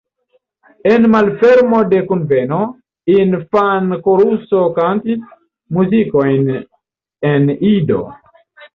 [0.91, 2.63] En malfermo de kunveno,
[3.17, 5.23] infan-koruso kantis
[5.81, 6.53] muzikojn
[7.35, 8.05] en Ido.